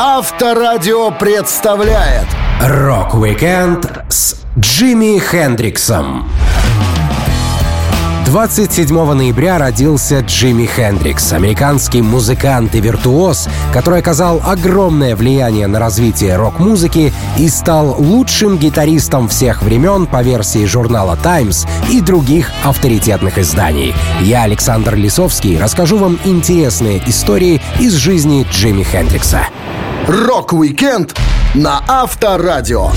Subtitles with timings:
[0.00, 2.26] Авторадио представляет
[2.62, 6.30] Рок-викенд с Джимми Хендриксом.
[8.26, 16.36] 27 ноября родился Джимми Хендрикс, американский музыкант и виртуоз, который оказал огромное влияние на развитие
[16.36, 23.92] рок-музыки и стал лучшим гитаристом всех времен по версии журнала Times и других авторитетных изданий.
[24.20, 29.48] Я, Александр Лисовский, расскажу вам интересные истории из жизни Джимми Хендрикса.
[30.08, 31.14] Рок-викенд
[31.54, 32.92] на Авторадио.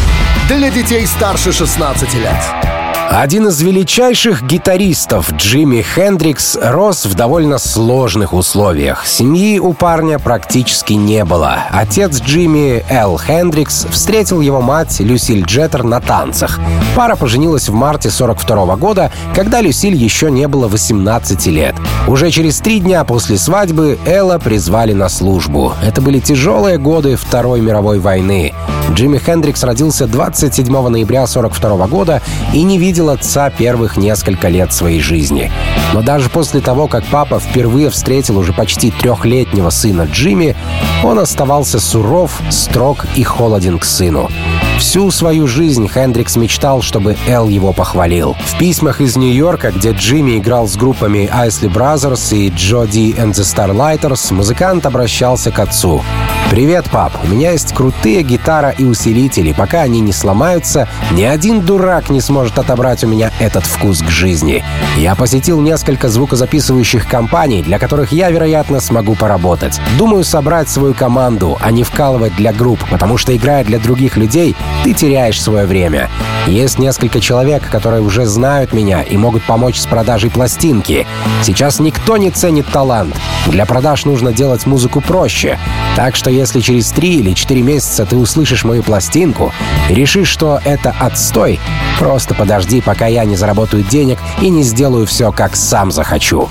[0.48, 2.71] Для детей старше 16 лет.
[3.14, 9.06] Один из величайших гитаристов Джимми Хендрикс рос в довольно сложных условиях.
[9.06, 11.58] Семьи у парня практически не было.
[11.72, 16.58] Отец Джимми, Эл Хендрикс, встретил его мать Люсиль Джеттер на танцах.
[16.96, 21.76] Пара поженилась в марте 42 года, когда Люсиль еще не было 18 лет.
[22.08, 25.74] Уже через три дня после свадьбы Эла призвали на службу.
[25.84, 28.54] Это были тяжелые годы Второй мировой войны.
[28.94, 32.22] Джимми Хендрикс родился 27 ноября 42 года
[32.54, 35.52] и не видел отца первых несколько лет своей жизни.
[35.94, 40.56] Но даже после того, как папа впервые встретил уже почти трехлетнего сына Джимми,
[41.04, 44.30] он оставался суров, строг и холоден к сыну.
[44.78, 48.36] Всю свою жизнь Хендрикс мечтал, чтобы Эл его похвалил.
[48.46, 53.44] В письмах из Нью-Йорка, где Джимми играл с группами Isley Brothers и Jody and the
[53.44, 56.04] Starlighters, музыкант обращался к отцу.
[56.50, 59.54] «Привет, пап, у меня есть крутые гитара и усилители.
[59.54, 64.10] Пока они не сломаются, ни один дурак не сможет отобрать у меня этот вкус к
[64.10, 64.62] жизни.
[64.98, 69.80] Я посетил несколько звукозаписывающих компаний, для которых я, вероятно, смогу поработать.
[69.98, 74.54] Думаю собрать свою команду, а не вкалывать для групп, потому что, играя для других людей,
[74.84, 76.10] ты теряешь свое время.
[76.48, 81.06] Есть несколько человек, которые уже знают меня и могут помочь с продажей пластинки.
[81.44, 83.16] Сейчас никто не ценит талант.
[83.48, 85.60] Для продаж нужно делать музыку проще.
[85.96, 89.54] Так что если через три или четыре месяца ты услышишь мою пластинку
[89.90, 91.60] и решишь, что это отстой,
[92.00, 96.50] просто подожди, пока я не заработаю денег и не сделаю все, как сам захочу.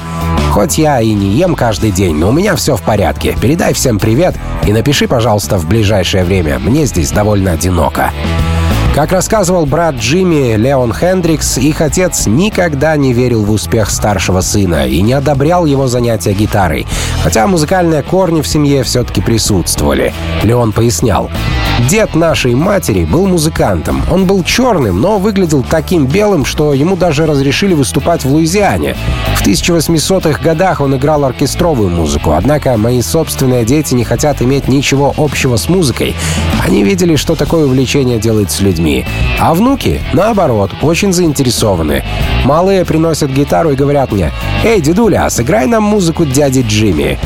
[0.51, 3.37] Хоть я и не ем каждый день, но у меня все в порядке.
[3.41, 4.35] Передай всем привет
[4.67, 6.59] и напиши, пожалуйста, в ближайшее время.
[6.59, 8.11] Мне здесь довольно одиноко.
[8.95, 14.87] Как рассказывал брат Джимми, Леон Хендрикс, их отец никогда не верил в успех старшего сына
[14.87, 16.87] и не одобрял его занятия гитарой,
[17.23, 20.13] хотя музыкальные корни в семье все-таки присутствовали.
[20.43, 21.31] Леон пояснял.
[21.89, 24.03] Дед нашей матери был музыкантом.
[24.11, 28.97] Он был черным, но выглядел таким белым, что ему даже разрешили выступать в Луизиане.
[29.37, 35.15] В 1800-х годах он играл оркестровую музыку, однако мои собственные дети не хотят иметь ничего
[35.17, 36.15] общего с музыкой.
[36.63, 38.80] Они видели, что такое увлечение делает с людьми.
[39.39, 42.03] А внуки, наоборот, очень заинтересованы.
[42.45, 44.33] Малые приносят гитару и говорят мне,
[44.65, 47.19] «Эй, дедуля, сыграй нам музыку дяди Джимми».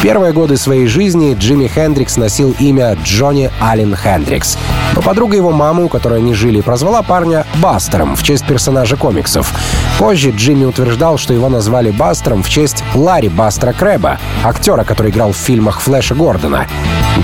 [0.00, 4.56] Первые годы своей жизни Джимми Хендрикс носил имя Джонни Аллен Хендрикс.
[4.94, 9.52] Но подруга его мамы, у которой они жили, прозвала парня Бастером в честь персонажа комиксов.
[9.98, 15.32] Позже Джимми утверждал, что его назвали Бастером в честь Ларри Бастера Крэба, актера, который играл
[15.32, 16.68] в фильмах Флэша Гордона.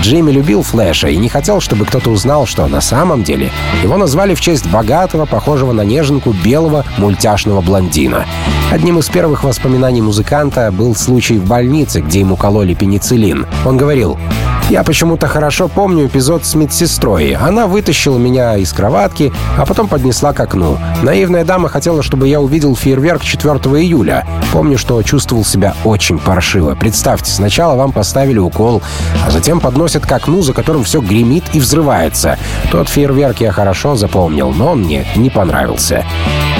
[0.01, 3.51] Джимми любил Флэша и не хотел, чтобы кто-то узнал, что на самом деле
[3.83, 8.25] его назвали в честь богатого, похожего на неженку, белого мультяшного блондина.
[8.71, 13.45] Одним из первых воспоминаний музыканта был случай в больнице, где ему кололи пенициллин.
[13.65, 14.17] Он говорил,
[14.69, 17.33] я почему-то хорошо помню эпизод с медсестрой.
[17.33, 20.79] Она вытащила меня из кроватки, а потом поднесла к окну.
[21.03, 24.25] Наивная дама хотела, чтобы я увидел фейерверк 4 июля.
[24.51, 26.73] Помню, что чувствовал себя очень паршиво.
[26.73, 28.81] Представьте, сначала вам поставили укол,
[29.25, 32.39] а затем подносят к окну, за которым все гремит и взрывается.
[32.71, 36.03] Тот фейерверк я хорошо запомнил, но он мне не понравился.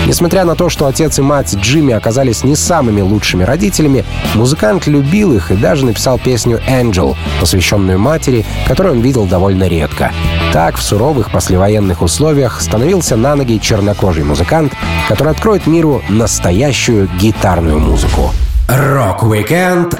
[0.05, 4.05] Несмотря на то, что отец и мать Джимми оказались не самыми лучшими родителями,
[4.35, 10.11] музыкант любил их и даже написал песню «Angel», посвященную матери, которую он видел довольно редко.
[10.53, 14.73] Так, в суровых послевоенных условиях становился на ноги чернокожий музыкант,
[15.07, 18.31] который откроет миру настоящую гитарную музыку.
[18.67, 19.99] Рок-викенд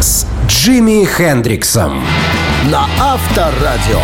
[0.00, 2.00] с Джимми Хендриксом
[2.70, 4.00] на Авторадио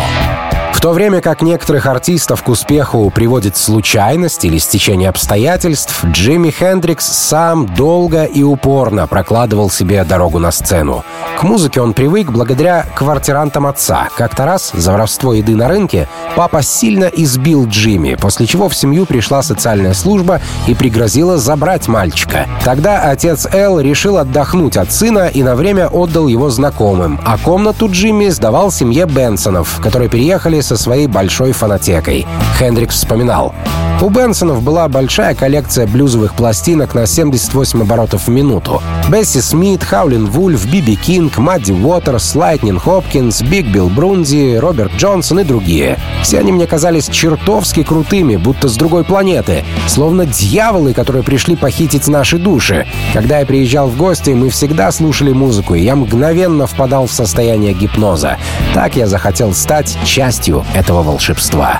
[0.83, 7.67] то время как некоторых артистов к успеху приводит случайность или стечение обстоятельств, Джимми Хендрикс сам
[7.67, 11.05] долго и упорно прокладывал себе дорогу на сцену.
[11.39, 14.09] К музыке он привык благодаря квартирантам отца.
[14.17, 19.05] Как-то раз за воровство еды на рынке папа сильно избил Джимми, после чего в семью
[19.05, 22.45] пришла социальная служба и пригрозила забрать мальчика.
[22.65, 27.89] Тогда отец Эл решил отдохнуть от сына и на время отдал его знакомым, а комнату
[27.89, 32.25] Джимми сдавал семье Бенсонов, которые переехали со своей большой фонотекой.
[32.57, 33.53] Хендрикс вспоминал.
[34.01, 38.81] У Бенсонов была большая коллекция блюзовых пластинок на 78 оборотов в минуту.
[39.07, 44.93] Бесси Смит, Хаулин Вульф, Би Би Кинг, Мадди Уотерс, Лайтнин Хопкинс, Биг Билл Брунзи, Роберт
[44.97, 45.97] Джонсон и другие.
[46.21, 49.63] Все они мне казались чертовски крутыми, будто с другой планеты.
[49.87, 52.85] Словно дьяволы, которые пришли похитить наши души.
[53.13, 57.73] Когда я приезжал в гости, мы всегда слушали музыку, и я мгновенно впадал в состояние
[57.73, 58.37] гипноза.
[58.73, 61.79] Так я захотел стать частью этого волшебства.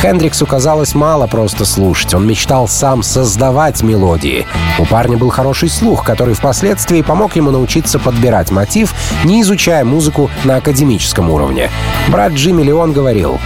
[0.00, 2.14] Хендриксу казалось мало просто слушать.
[2.14, 4.46] Он мечтал сам создавать мелодии.
[4.78, 8.94] У парня был хороший слух, который впоследствии помог ему научиться подбирать мотив,
[9.24, 11.70] не изучая музыку на академическом уровне.
[12.08, 13.40] Брат Джимми Леон говорил,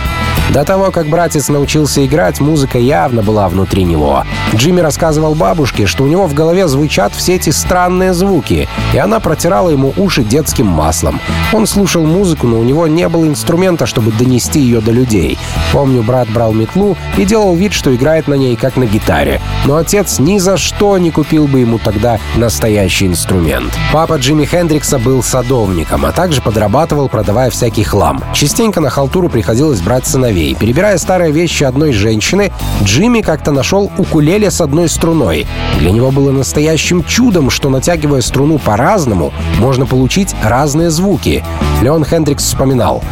[0.51, 4.25] до того, как братец научился играть, музыка явно была внутри него.
[4.55, 9.19] Джимми рассказывал бабушке, что у него в голове звучат все эти странные звуки, и она
[9.19, 11.21] протирала ему уши детским маслом.
[11.55, 15.39] Он слушал музыку, но у него не было инструмента, чтобы донести ее до людей.
[15.73, 19.41] Помню, брат брал метлу и делал вид, что играет на ней, как на гитаре.
[19.65, 23.73] Но отец ни за что не купил бы ему тогда настоящий инструмент.
[23.93, 28.23] Папа Джимми Хендрикса был садовником, а также подрабатывал, продавая всякий хлам.
[28.35, 30.55] Частенько на халтуру приходилось брать сыновей.
[30.55, 35.47] Перебирая старые вещи одной женщины, Джимми как-то нашел укулеле с одной струной.
[35.79, 41.45] Для него было настоящим чудом, что натягивая струну по-разному, можно получить разные звуки.
[41.83, 43.03] Леон Хендрикс вспоминал.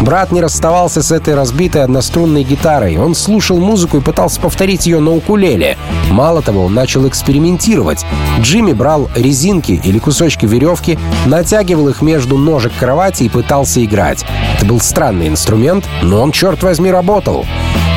[0.00, 2.96] Брат не расставался с этой разбитой однострунной гитарой.
[2.96, 5.76] Он слушал музыку и пытался повторить ее на укулеле.
[6.10, 8.04] Мало того, он начал экспериментировать.
[8.40, 14.24] Джимми брал резинки или кусочки веревки, натягивал их между ножек кровати и пытался играть.
[14.56, 17.46] Это был странный инструмент, но он, черт возьми, работал.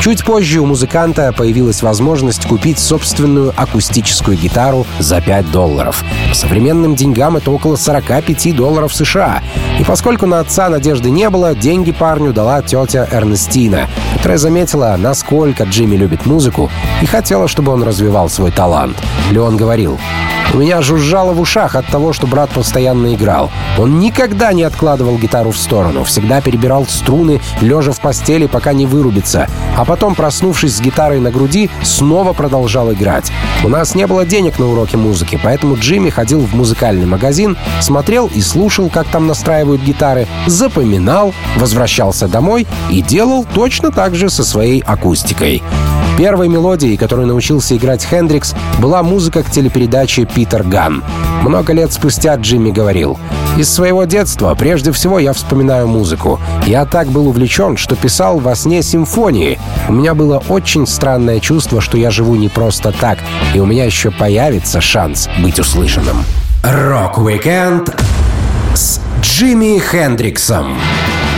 [0.02, 6.04] Чуть позже у музыканта появилась возможность купить собственную акустическую гитару за 5 долларов.
[6.30, 9.42] По современным деньгам это около 45 долларов США.
[9.80, 15.64] И поскольку на отца надежды не было, деньги парню дала тетя Эрнестина, которая заметила, насколько
[15.64, 16.70] Джимми любит музыку
[17.02, 18.98] и хотела, чтобы он развивал свой талант.
[19.32, 20.00] Леон говорил,
[20.54, 23.52] у меня жужжало в ушах от того, что брат постоянно играл.
[23.78, 28.86] Он никогда не откладывал гитару в сторону, всегда перебирал струны, лежа в постели, пока не
[28.86, 29.48] вырубится.
[29.76, 33.32] А потом, проснувшись с гитарой на груди, снова продолжал играть.
[33.64, 38.30] У нас не было денег на уроки музыки, поэтому Джимми ходил в музыкальный магазин, смотрел
[38.34, 44.44] и слушал, как там настраивают гитары, запоминал, возвращался домой и делал точно так же со
[44.44, 45.62] своей акустикой.
[46.18, 51.04] Первой мелодией, которую научился играть Хендрикс, была музыка к телепередаче «Питер Ган».
[51.44, 53.20] Много лет спустя Джимми говорил,
[53.56, 56.40] «Из своего детства прежде всего я вспоминаю музыку.
[56.66, 59.60] Я так был увлечен, что писал во сне симфонии.
[59.88, 63.20] У меня было очень странное чувство, что я живу не просто так,
[63.54, 66.18] и у меня еще появится шанс быть услышанным».
[66.64, 67.96] Рок-викенд
[68.74, 70.78] с Джимми Хендриксом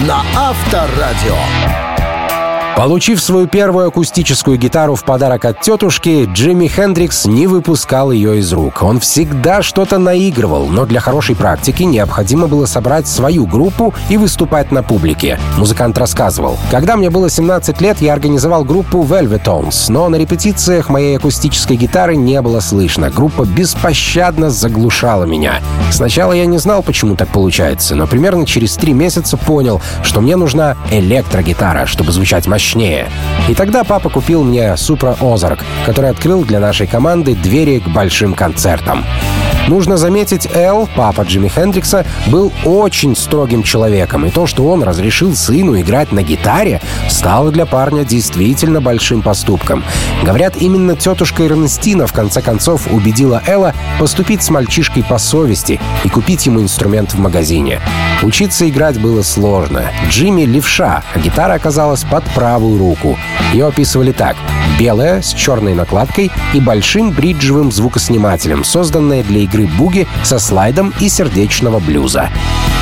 [0.07, 1.35] на Авторадио.
[2.79, 8.53] Получив свою первую акустическую гитару в подарок от тетушки, Джимми Хендрикс не выпускал ее из
[8.53, 8.81] рук.
[8.83, 14.71] Он всегда что-то наигрывал, но для хорошей практики необходимо было собрать свою группу и выступать
[14.71, 15.37] на публике.
[15.57, 16.57] Музыкант рассказывал.
[16.71, 22.15] «Когда мне было 17 лет, я организовал группу Velvetones, но на репетициях моей акустической гитары
[22.15, 23.09] не было слышно.
[23.09, 25.59] Группа беспощадно заглушала меня.
[25.91, 30.37] Сначала я не знал, почему так получается, но примерно через три месяца понял, что мне
[30.37, 33.09] нужна электрогитара, чтобы звучать мощнее мощнее.
[33.47, 38.33] И тогда папа купил мне Supra Ozark, который открыл для нашей команды двери к большим
[38.33, 39.05] концертам.
[39.69, 45.35] Нужно заметить, Эл, папа Джимми Хендрикса, был очень строгим человеком, и то, что он разрешил
[45.35, 49.83] сыну играть на гитаре, стало для парня действительно большим поступком.
[50.23, 56.09] Говорят, именно тетушка Эрнестина в конце концов убедила Элла поступить с мальчишкой по совести и
[56.09, 57.79] купить ему инструмент в магазине.
[58.23, 59.91] Учиться играть было сложно.
[60.09, 63.19] Джимми— левша, а гитара оказалась под правую руку.
[63.53, 64.35] Ее описывали так.
[64.79, 71.09] Белая, с черной накладкой и большим бриджевым звукоснимателем, созданная для игры буги со слайдом и
[71.09, 72.29] сердечного блюза.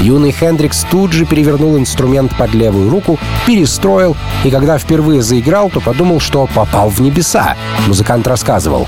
[0.01, 5.79] Юный Хендрикс тут же перевернул инструмент под левую руку, перестроил, и когда впервые заиграл, то
[5.79, 7.55] подумал, что попал в небеса.
[7.88, 8.88] Музыкант рассказывал.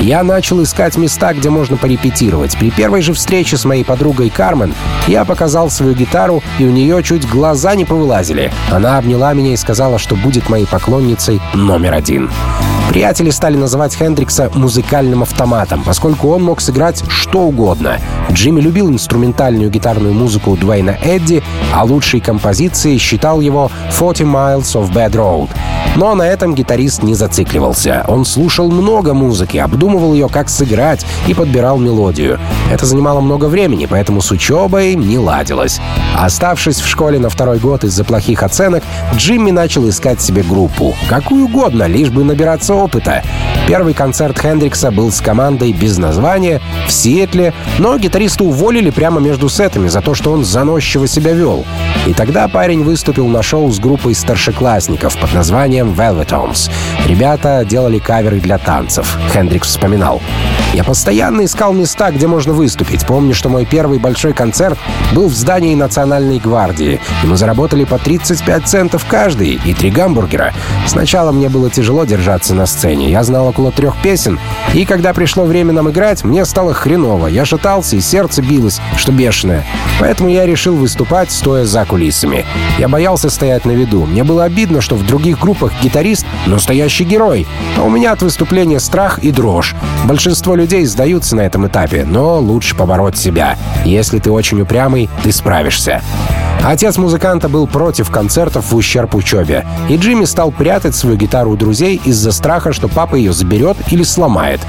[0.00, 2.56] «Я начал искать места, где можно порепетировать.
[2.56, 4.74] При первой же встрече с моей подругой Кармен
[5.06, 8.50] я показал свою гитару, и у нее чуть глаза не повылазили.
[8.70, 12.30] Она обняла меня и сказала, что будет моей поклонницей номер один».
[12.88, 17.98] Приятели стали называть Хендрикса музыкальным автоматом, поскольку он мог сыграть что угодно.
[18.32, 21.42] Джимми любил инструментальную гитарную музыку Дуэйна Эдди,
[21.74, 25.50] а лучшей композицией считал его «40 Miles of Bad Road».
[25.96, 28.04] Но на этом гитарист не зацикливался.
[28.06, 32.38] Он слушал много музыки, обдумывал ее, как сыграть, и подбирал мелодию.
[32.70, 35.80] Это занимало много времени, поэтому с учебой не ладилось.
[36.16, 38.84] Оставшись в школе на второй год из-за плохих оценок,
[39.16, 40.94] Джимми начал искать себе группу.
[41.08, 43.22] Какую угодно, лишь бы набираться опыта.
[43.66, 49.48] Первый концерт Хендрикса был с командой без названия в Сиэтле, но гитариста уволили прямо между
[49.48, 51.64] сетами за то, что он заносчиво себя вел.
[52.06, 56.70] И тогда парень выступил на шоу с группой старшеклассников под названием Velvetones.
[57.06, 59.16] Ребята делали каверы для танцев.
[59.32, 60.20] Хендрикс вспоминал.
[60.74, 63.06] Я постоянно искал места, где можно выступить.
[63.06, 64.78] Помню, что мой первый большой концерт
[65.12, 70.52] был в здании Национальной гвардии, и мы заработали по 35 центов каждый и три гамбургера.
[70.86, 73.10] Сначала мне было тяжело держаться на сцене.
[73.10, 74.38] Я знал около трех песен,
[74.74, 77.26] и когда пришло время нам играть, мне стало хреново.
[77.26, 79.64] Я шатался, и сердце билось, что бешеное.
[80.00, 82.46] Поэтому я решил выступать, стоя за кулисами.
[82.78, 84.06] Я боялся стоять на виду.
[84.06, 88.80] Мне было обидно, что в других группах гитарист— настоящий герой, а у меня от выступления
[88.80, 89.74] страх и дрожь.
[90.06, 93.58] Большинство людей сдаются на этом этапе, но лучше побороть себя.
[93.84, 96.00] Если ты очень упрямый, ты справишься.
[96.62, 101.56] Отец музыканта был против концертов в ущерб учебе, и Джимми стал прятать свою гитару у
[101.56, 104.60] друзей из-за страха, что папа ее заберет или сломает.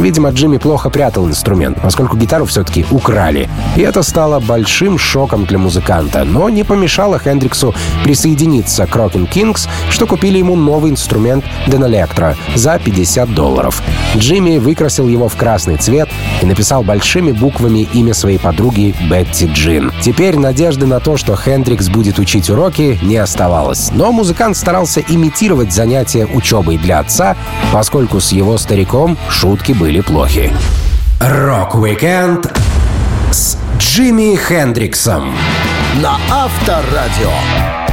[0.00, 3.48] Видимо, Джимми плохо прятал инструмент, поскольку гитару все-таки украли.
[3.76, 9.68] И это стало большим шоком для музыканта, но не помешало Хендриксу присоединиться к Rockin' Kings,
[9.88, 13.82] что купили ему новый инструмент Electro за 50 долларов.
[14.16, 16.08] Джимми выкрасил его в красный цвет
[16.42, 19.92] и написал большими буквами имя своей подруги Бетти Джин.
[20.02, 23.90] Теперь надежды на то, что Хендрикс будет учить уроки, не оставалось.
[23.92, 27.36] Но музыкант старался имитировать занятия учебой для отца,
[27.72, 30.52] поскольку с его стариком шутки были плохи.
[31.20, 32.52] Рок-викенд
[33.30, 35.32] с Джимми Хендриксом
[36.02, 37.85] на Авторадио.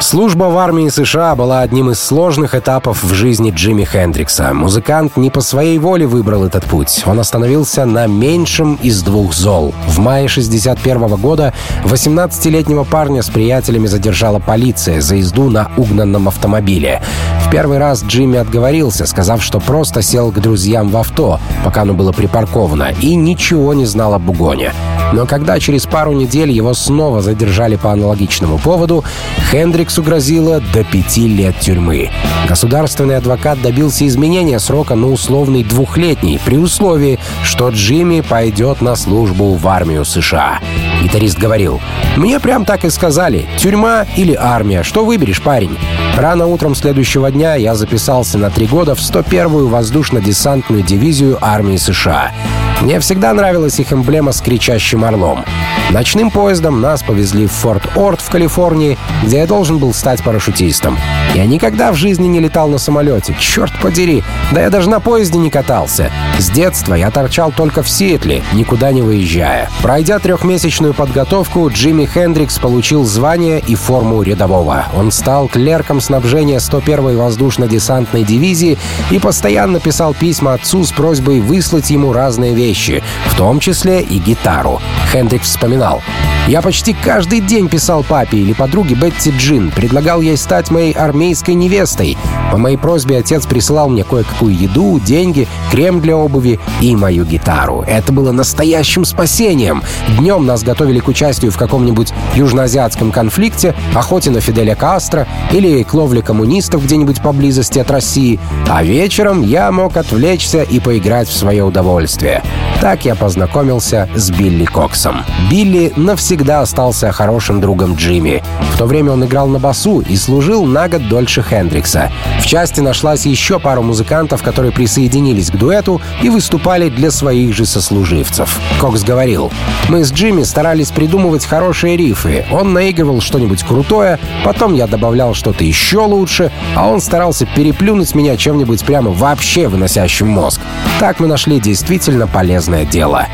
[0.00, 4.54] Служба в армии США была одним из сложных этапов в жизни Джимми Хендрикса.
[4.54, 7.02] Музыкант не по своей воле выбрал этот путь.
[7.04, 9.74] Он остановился на меньшем из двух зол.
[9.88, 11.52] В мае 61 года
[11.84, 17.02] 18-летнего парня с приятелями задержала полиция за езду на угнанном автомобиле.
[17.50, 22.12] Первый раз Джимми отговорился, сказав, что просто сел к друзьям в авто, пока оно было
[22.12, 24.74] припарковано, и ничего не знал об угоне.
[25.14, 29.02] Но когда через пару недель его снова задержали по аналогичному поводу,
[29.50, 32.10] Хендриксу грозило до пяти лет тюрьмы.
[32.46, 39.54] Государственный адвокат добился изменения срока на условный двухлетний при условии, что Джимми пойдет на службу
[39.54, 40.60] в армию США.
[41.02, 41.80] Гитарист говорил,
[42.16, 45.78] «Мне прям так и сказали, тюрьма или армия, что выберешь, парень?»
[46.16, 52.32] Рано утром следующего дня я записался на три года в 101-ю воздушно-десантную дивизию армии США.
[52.80, 55.44] Мне всегда нравилась их эмблема с кричащим орлом.
[55.90, 60.96] Ночным поездом нас повезли в Форт Орт в Калифорнии, где я должен был стать парашютистом.
[61.34, 65.38] Я никогда в жизни не летал на самолете, черт подери, да я даже на поезде
[65.38, 66.12] не катался.
[66.38, 69.70] С детства я торчал только в Сиэтле, никуда не выезжая.
[69.82, 74.86] Пройдя трехмесячную подготовку, Джимми Хендрикс получил звание и форму рядового.
[74.94, 78.78] Он стал клерком снабжения 101-й воздушно-десантной дивизии
[79.10, 84.02] и постоянно писал письма отцу с просьбой выслать ему разные вещи вещи, в том числе
[84.02, 84.80] и гитару.
[85.10, 86.02] Хендрик вспоминал.
[86.48, 91.54] «Я почти каждый день писал папе или подруге Бетти Джин, предлагал ей стать моей армейской
[91.54, 92.16] невестой.
[92.50, 97.84] По моей просьбе отец присылал мне кое-какую еду, деньги, крем для обуви и мою гитару.
[97.86, 99.82] Это было настоящим спасением.
[100.18, 105.92] Днем нас готовили к участию в каком-нибудь южноазиатском конфликте, охоте на Фиделя Кастро или к
[105.92, 111.62] ловле коммунистов где-нибудь поблизости от России, а вечером я мог отвлечься и поиграть в свое
[111.62, 112.42] удовольствие.
[112.80, 115.24] Так я познакомился с Билли Коксом.
[115.50, 118.42] Билли навсегда остался хорошим другом Джимми.
[118.72, 122.12] В то время он играл на басу и служил на год дольше Хендрикса.
[122.40, 127.66] В части нашлась еще пара музыкантов, которые присоединились к дуэту и выступали для своих же
[127.66, 128.60] сослуживцев.
[128.80, 129.50] Кокс говорил,
[129.88, 132.46] «Мы с Джимми старались придумывать хорошие рифы.
[132.52, 138.36] Он наигрывал что-нибудь крутое, потом я добавлял что-то еще лучше, а он старался переплюнуть меня
[138.36, 140.60] чем-нибудь прямо вообще выносящим мозг.
[141.00, 142.47] Так мы нашли действительно полезное
[142.84, 143.26] дело.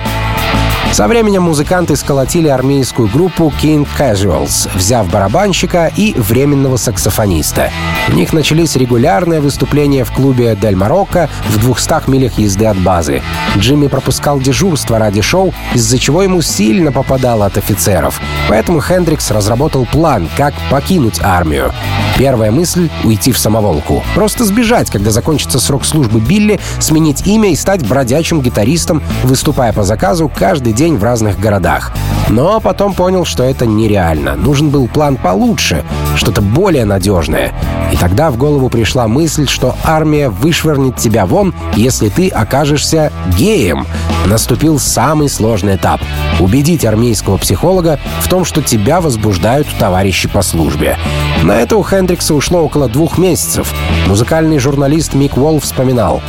[0.93, 7.71] Со временем музыканты сколотили армейскую группу King Casuals, взяв барабанщика и временного саксофониста.
[8.09, 13.23] У них начались регулярные выступления в клубе Дель Марокко в 200 милях езды от базы.
[13.57, 18.21] Джимми пропускал дежурство ради шоу, из-за чего ему сильно попадало от офицеров.
[18.49, 21.73] Поэтому Хендрикс разработал план, как покинуть армию.
[22.17, 24.05] Первая мысль— уйти в самоволку.
[24.15, 29.83] Просто сбежать, когда закончится срок службы Билли, сменить имя и стать бродячим гитаристом, выступая по
[29.83, 31.93] заказу каждый день в разных городах.
[32.29, 34.37] Но потом понял, что это нереально.
[34.37, 35.85] Нужен был план получше.
[36.17, 37.53] Что-то более надежное.
[37.93, 43.87] И тогда в голову пришла мысль, что армия вышвырнет тебя вон, если ты окажешься геем.
[44.27, 46.01] Наступил самый сложный этап—
[46.41, 50.97] убедить армейского психолога в том, что тебя возбуждают товарищи по службе.
[51.43, 53.73] На это у Хендрикса ушло около двух месяцев.
[54.07, 56.23] Музыкальный журналист Мик Уолл вспоминал.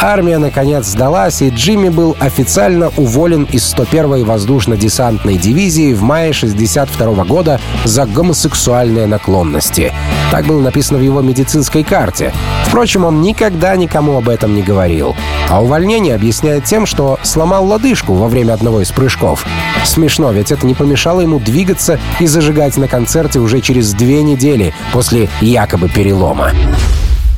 [0.00, 7.24] Армия, наконец, сдалась, и Джимми был официально уволен из 101-й воздушно-десантной дивизии в мае 62
[7.24, 9.92] года за гомосексуальные наклонности.
[10.30, 12.32] Так было написано в его медицинской карте.
[12.66, 15.16] Впрочем, он никогда никому об этом не говорил.
[15.48, 19.46] А увольнение объясняет тем, что сломал лодыжку во время одного из прыжков.
[19.84, 24.74] Смешно, ведь это не помешало ему двигаться и зажигать на концерте уже через две недели
[24.92, 26.50] после якобы перелома.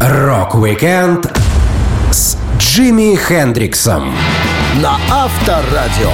[0.00, 1.30] Рок-викенд
[2.10, 4.12] с Джимми Хендриксом
[4.82, 6.10] на Авторадио.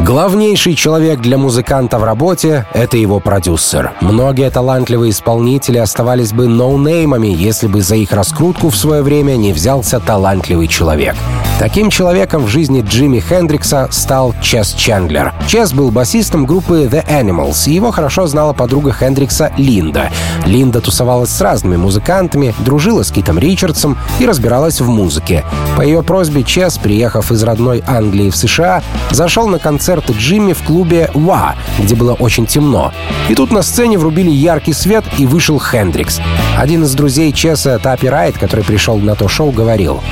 [0.00, 3.92] Главнейший человек для музыканта в работе— это его продюсер.
[4.00, 9.52] Многие талантливые исполнители оставались бы ноунеймами, если бы за их раскрутку в свое время не
[9.52, 11.14] взялся талантливый человек.
[11.58, 15.32] Таким человеком в жизни Джимми Хендрикса стал Чес Чендлер.
[15.48, 20.10] Чес был басистом группы The Animals, и его хорошо знала подруга Хендрикса Линда.
[20.44, 25.44] Линда тусовалась с разными музыкантами, дружила с Китом Ричардсом и разбиралась в музыке.
[25.78, 30.62] По ее просьбе Чес, приехав из родной Англии в США, зашел на концерт Джимми в
[30.62, 32.92] клубе «Ва», где было очень темно.
[33.30, 36.20] И тут на сцене врубили яркий свет, и вышел Хендрикс.
[36.58, 40.02] Один из друзей Чеса, Тапи Райт, который пришел на то шоу, говорил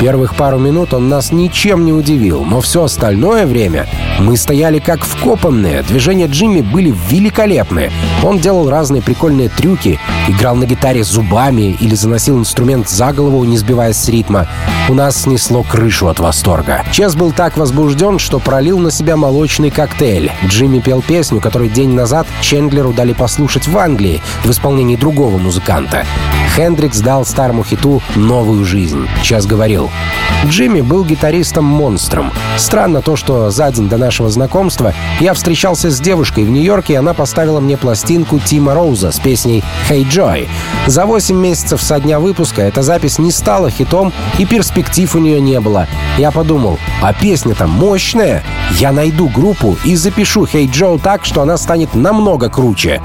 [0.00, 3.88] Первых пару минут он нас ничем не удивил, но все остальное время
[4.20, 5.82] мы стояли как вкопанные.
[5.82, 7.90] Движения Джимми были великолепны.
[8.22, 13.58] Он делал разные прикольные трюки, играл на гитаре зубами или заносил инструмент за голову, не
[13.58, 14.46] сбиваясь с ритма.
[14.88, 16.84] У нас снесло крышу от восторга.
[16.92, 20.30] Чес был так возбужден, что пролил на себя молочный коктейль.
[20.46, 26.06] Джимми пел песню, которую день назад Чендлеру дали послушать в Англии в исполнении другого музыканта.
[26.58, 29.06] Хендрикс дал старому хиту новую жизнь.
[29.22, 29.92] Час говорил,
[30.44, 32.32] Джимми был гитаристом-монстром.
[32.56, 36.96] Странно то, что за день до нашего знакомства я встречался с девушкой в Нью-Йорке, и
[36.96, 40.48] она поставила мне пластинку Тима Роуза с песней «Hey Joy».
[40.88, 45.40] За 8 месяцев со дня выпуска эта запись не стала хитом, и перспектив у нее
[45.40, 45.86] не было.
[46.18, 48.42] Я подумал, а песня-то мощная.
[48.80, 53.00] Я найду группу и запишу «Hey Joe» так, что она станет намного круче.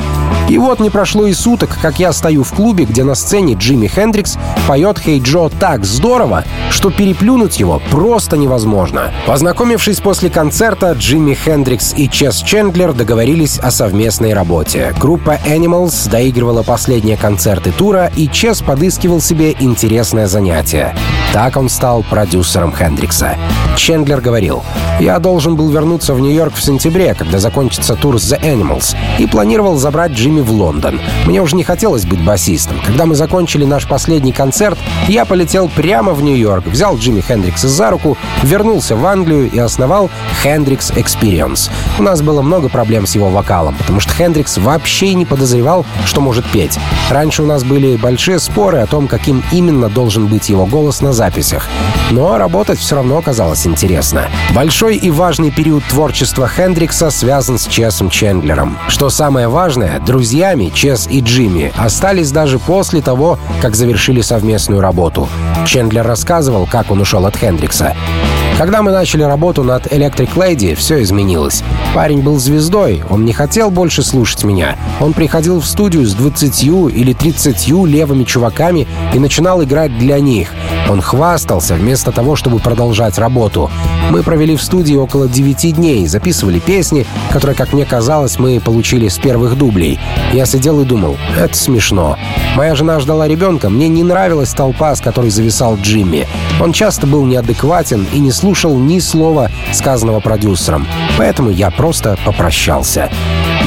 [0.50, 3.88] И вот не прошло и суток, как я стою в клубе, где на сцене Джимми
[3.88, 9.12] Хендрикс поет «Хей Джо» так здорово, что переплюнуть его просто невозможно.
[9.26, 14.94] Познакомившись после концерта, Джимми Хендрикс и Чес Чендлер договорились о совместной работе.
[15.00, 20.96] Группа Animals доигрывала последние концерты тура, и Чес подыскивал себе интересное занятие.
[21.32, 23.38] Так он стал продюсером Хендрикса.
[23.76, 24.62] Чендлер говорил,
[25.00, 29.78] «Я должен был вернуться в Нью-Йорк в сентябре, когда закончится тур The Animals, и планировал
[29.78, 31.00] забрать Джимми в Лондон.
[31.26, 32.78] Мне уже не хотелось быть басистом.
[32.86, 37.90] Когда мы закончили наш последний концерт, я полетел прямо в Нью-Йорк, взял Джимми Хендрикса за
[37.90, 40.10] руку, вернулся в Англию и основал
[40.44, 41.70] Hendrix Experience.
[42.00, 46.22] У нас было много проблем с его вокалом, потому что Хендрикс вообще не подозревал, что
[46.22, 46.78] может петь.
[47.10, 51.14] Раньше у нас были большие споры о том, каким именно должен быть его голос на
[51.14, 51.68] записях.
[52.12, 54.30] Но работать все равно оказалось интересно.
[54.54, 58.78] Большой и важный период творчества Хендрикса связан с Чесом Чендлером.
[58.88, 65.28] Что самое важное, друзьями Чес и Джимми остались даже после того, как завершили совместную работу.
[65.68, 67.94] Чендлер рассказывал, как он ушел от Хендрикса.
[68.58, 71.64] Когда мы начали работу над Electric Lady, все изменилось.
[71.96, 74.78] Парень был звездой, он не хотел больше слушать меня.
[75.00, 80.50] Он приходил в студию с 20 или 30 левыми чуваками и начинал играть для них.
[80.90, 83.72] Он хвастался вместо того, чтобы продолжать работу.
[84.12, 89.08] Мы провели в студии около 9 дней, записывали песни, которые, как мне казалось, мы получили
[89.08, 90.00] с первых дублей.
[90.34, 92.18] Я сидел и думал, это смешно.
[92.56, 96.28] Моя жена ждала ребенка, мне не нравилась толпа, с которой зависал Джимми.
[96.62, 100.86] Он часто был неадекватен и не слушал ни слова, сказанного продюсером.
[101.18, 103.10] Поэтому я просто попрощался.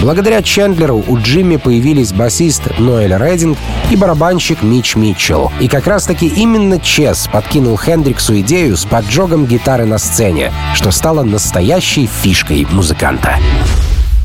[0.03, 3.57] Благодаря Чендлеру у Джимми появились басист Ноэль Рединг
[3.91, 5.51] и барабанщик Мич Митчелл.
[5.61, 11.23] И как раз-таки именно Чес подкинул Хендриксу идею с поджогом гитары на сцене, что стало
[11.23, 13.39] настоящей фишкой музыканта.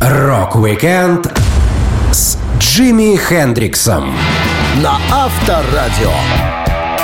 [0.01, 1.31] Рок-викенд
[2.11, 4.13] с Джимми Хендриксом
[4.83, 6.11] на Авторадио.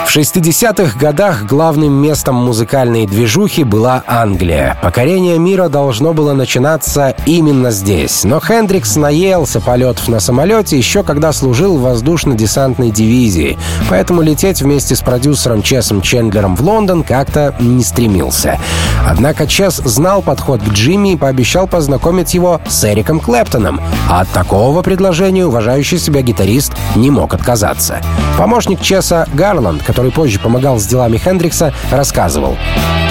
[0.08, 4.78] В 60-х годах главным местом музыкальной движухи была Англия.
[4.82, 8.24] Покорение мира должно было начинаться именно здесь.
[8.24, 13.60] Но Хендрикс наелся полетов на самолете еще когда служил в воздушно-десантной дивизии.
[13.89, 18.58] Поэтому лететь вместе с продюсером Чесом Чендлером в Лондон как-то не стремился.
[19.06, 23.82] Однако Чес знал подход к Джимми и пообещал познакомить его с Эриком Клэптоном.
[24.10, 28.02] А от такого предложения уважающий себя гитарист не мог отказаться.
[28.38, 32.57] Помощник Чеса Гарланд, который позже помогал с делами Хендрикса, рассказывал.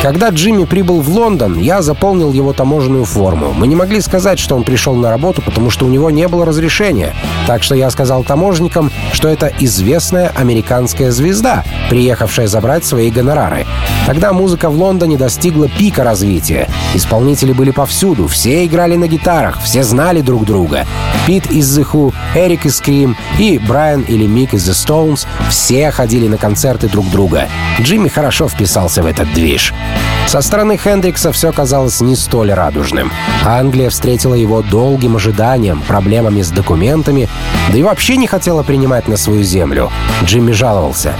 [0.03, 3.53] Когда Джимми прибыл в Лондон, я заполнил его таможенную форму.
[3.57, 6.44] Мы не могли сказать, что он пришел на работу, потому что у него не было
[6.44, 7.14] разрешения.
[7.46, 13.66] Так что я сказал таможникам, что это известная американская звезда, приехавшая забрать свои гонорары.
[14.07, 16.68] Тогда музыка в Лондоне достигла пика развития.
[16.94, 20.87] Исполнители были повсюду, все играли на гитарах, все знали друг друга.
[21.27, 25.90] Пит из The Who, Эрик из Scream и Брайан или Мик из The Stones все
[25.90, 27.49] ходили на концерты друг друга.
[27.81, 29.73] Джимми хорошо вписался в этот движ.
[30.27, 33.12] Со стороны Хендрикса все казалось не столь радужным.
[33.45, 37.29] Англия встретила его долгим ожиданием, проблемами с документами,
[37.72, 39.90] да и вообще не хотела принимать на свою землю.
[40.24, 41.14] Джимми жаловался.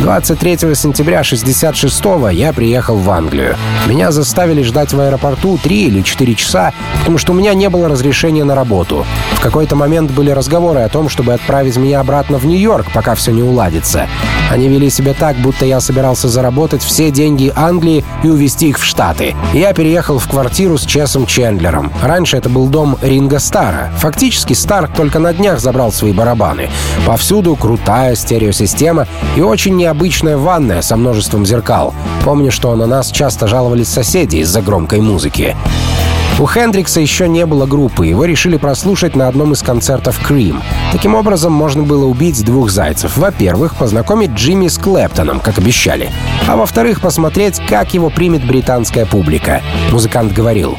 [0.00, 3.56] 23 сентября 66-го я приехал в Англию.
[3.86, 7.86] Меня заставили ждать в аэропорту 3 или 4 часа, потому что у меня не было
[7.86, 9.04] разрешения на работу.
[9.34, 13.30] В какой-то момент были разговоры о том, чтобы отправить меня обратно в Нью-Йорк, пока все
[13.30, 14.08] не уладится.
[14.50, 18.84] Они вели себя так, будто я собирался заработать все деньги Англии и увезти их в
[18.84, 19.36] Штаты.
[19.52, 21.92] Я переехал в квартиру с Чесом Чендлером.
[22.02, 23.92] Раньше это был дом Ринга Стара.
[23.98, 26.70] Фактически Стар только на днях забрал свои барабаны.
[27.06, 31.94] Повсюду крутая стереосистема и очень необычная ванная со множеством зеркал.
[32.24, 35.56] Помню, что на нас часто жаловались соседи из-за громкой музыки.
[36.40, 40.62] У Хендрикса еще не было группы, его решили прослушать на одном из концертов Cream.
[40.90, 43.18] Таким образом, можно было убить двух зайцев.
[43.18, 46.10] Во-первых, познакомить Джимми с Клэптоном, как обещали.
[46.48, 49.60] А во-вторых, посмотреть, как его примет британская публика.
[49.92, 50.78] Музыкант говорил,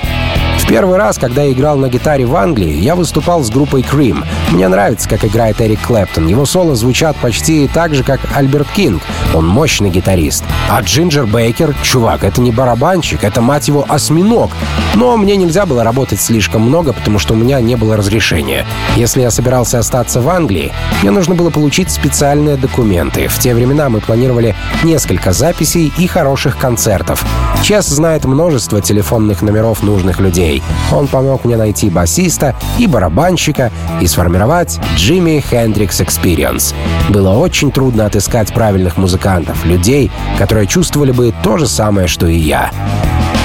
[0.67, 4.25] Первый раз, когда я играл на гитаре в Англии, я выступал с группой Cream.
[4.51, 6.27] Мне нравится, как играет Эрик Клэптон.
[6.27, 9.01] Его соло звучат почти так же, как Альберт Кинг.
[9.33, 10.43] Он мощный гитарист.
[10.69, 14.51] А Джинджер Бейкер, чувак, это не барабанщик, это, мать его, осьминог.
[14.95, 18.65] Но мне нельзя было работать слишком много, потому что у меня не было разрешения.
[18.95, 23.27] Если я собирался остаться в Англии, мне нужно было получить специальные документы.
[23.27, 27.25] В те времена мы планировали несколько записей и хороших концертов.
[27.63, 30.50] Чес знает множество телефонных номеров нужных людей.
[30.91, 36.73] Он помог мне найти басиста и барабанщика и сформировать Jimmy Hendrix Experience.
[37.09, 42.37] Было очень трудно отыскать правильных музыкантов, людей, которые чувствовали бы то же самое, что и
[42.37, 42.71] я.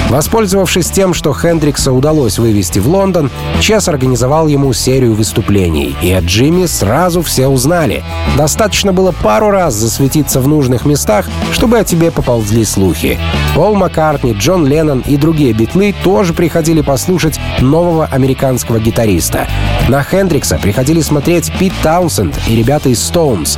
[0.09, 6.23] Воспользовавшись тем, что Хендрикса удалось вывести в Лондон, Чес организовал ему серию выступлений, и от
[6.23, 8.03] Джимми сразу все узнали.
[8.37, 13.19] Достаточно было пару раз засветиться в нужных местах, чтобы о тебе поползли слухи.
[13.53, 19.47] Пол Маккартни, Джон Леннон и другие битлы тоже приходили послушать нового американского гитариста.
[19.89, 23.57] На Хендрикса приходили смотреть Пит Таунсенд и ребята из Stones.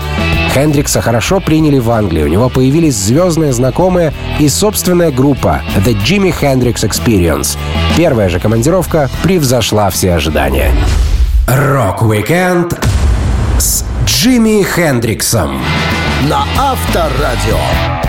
[0.53, 6.33] Хендрикса хорошо приняли в Англии, у него появились звездные знакомые и собственная группа The Jimi
[6.41, 7.57] Hendrix Experience.
[7.95, 10.71] Первая же командировка превзошла все ожидания.
[11.47, 12.73] Рок-викенд
[13.57, 15.61] с Джимми Хендриксом
[16.27, 18.08] на Авторадио.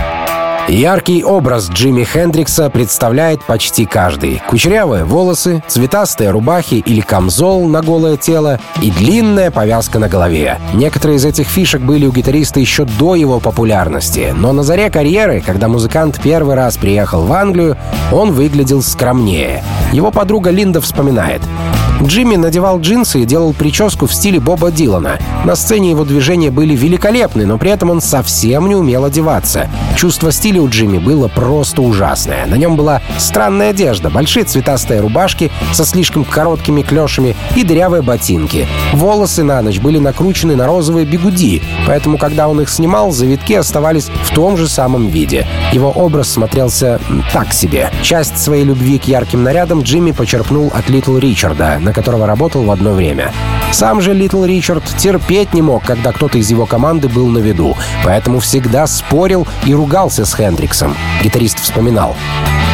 [0.71, 4.41] Яркий образ Джимми Хендрикса представляет почти каждый.
[4.47, 10.59] Кучерявые волосы, цветастые рубахи или камзол на голое тело и длинная повязка на голове.
[10.73, 15.43] Некоторые из этих фишек были у гитариста еще до его популярности, но на заре карьеры,
[15.45, 17.75] когда музыкант первый раз приехал в Англию,
[18.13, 19.65] он выглядел скромнее.
[19.91, 21.41] Его подруга Линда вспоминает.
[22.03, 25.19] Джимми надевал джинсы и делал прическу в стиле Боба Дилана.
[25.45, 29.69] На сцене его движения были великолепны, но при этом он совсем не умел одеваться.
[29.95, 32.45] Чувство стиля у Джимми было просто ужасное.
[32.47, 38.67] На нем была странная одежда, большие цветастые рубашки со слишком короткими клешами и дырявые ботинки.
[38.93, 44.09] Волосы на ночь были накручены на розовые бигуди, поэтому, когда он их снимал, завитки оставались
[44.23, 45.45] в том же самом виде.
[45.71, 46.99] Его образ смотрелся
[47.31, 47.91] так себе.
[48.01, 52.71] Часть своей любви к ярким нарядам Джимми почерпнул от Литл Ричарда, на которого работал в
[52.71, 53.33] одно время.
[53.73, 57.75] Сам же Литл Ричард терпеть не мог, когда кто-то из его команды был на виду,
[58.05, 60.95] поэтому всегда спорил и ругался с Хендриксом.
[61.21, 62.15] Гитарист вспоминал.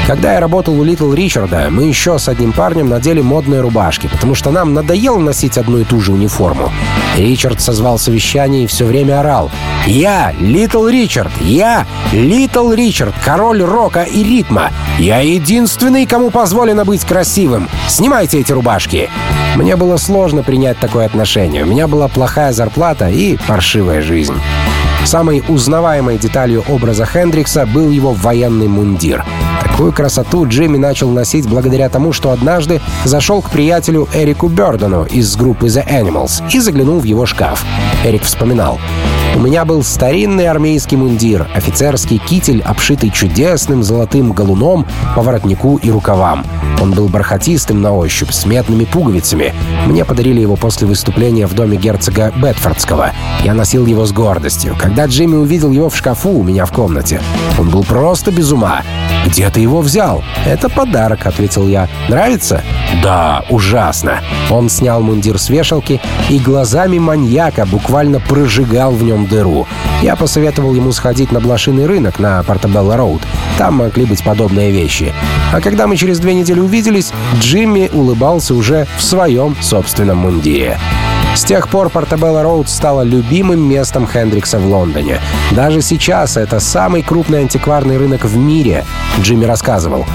[0.05, 4.35] Когда я работал у Литл Ричарда, мы еще с одним парнем надели модные рубашки, потому
[4.35, 6.71] что нам надоело носить одну и ту же униформу.
[7.17, 9.51] Ричард созвал совещание и все время орал.
[9.85, 11.31] «Я Литл Ричард!
[11.41, 14.71] Я Литл Ричард, король рока и ритма!
[14.99, 17.67] Я единственный, кому позволено быть красивым!
[17.89, 19.06] Снимайте эти рубашки!»
[19.55, 21.63] Мне было сложно принять такое отношение.
[21.63, 24.35] У меня была плохая зарплата и паршивая жизнь.
[25.05, 29.23] Самой узнаваемой деталью образа Хендрикса был его военный мундир.
[29.61, 35.35] Такую красоту Джимми начал носить благодаря тому, что однажды зашел к приятелю Эрику Бёрдену из
[35.35, 37.63] группы The Animals и заглянул в его шкаф.
[38.03, 38.79] Эрик вспоминал.
[39.37, 45.91] У меня был старинный армейский мундир, офицерский китель, обшитый чудесным золотым галуном по воротнику и
[45.91, 46.43] рукавам.
[46.81, 49.53] Он был бархатистым на ощупь, с медными пуговицами.
[49.85, 53.11] Мне подарили его после выступления в доме герцога Бетфордского.
[53.43, 54.75] Я носил его с гордостью.
[54.75, 57.21] Когда Джимми увидел его в шкафу у меня в комнате,
[57.59, 58.81] он был просто без ума.
[59.25, 61.89] «Где ты его взял?» «Это подарок»,— ответил я.
[62.07, 62.63] «Нравится?»
[63.03, 64.21] «Да, ужасно».
[64.49, 69.67] Он снял мундир с вешалки и глазами маньяка буквально прожигал в нем дыру.
[70.01, 73.21] Я посоветовал ему сходить на блошиный рынок на Портабелла Роуд.
[73.57, 75.13] Там могли быть подобные вещи.
[75.53, 80.79] А когда мы через две недели увиделись, Джимми улыбался уже в своем собственном мундире.
[81.35, 85.19] С тех пор Портабелла Роуд стала любимым местом Хендрикса в Лондоне.
[85.51, 88.85] Даже сейчас это самый крупный антикварный рынок в мире,
[89.21, 90.05] Джимми рассказывал.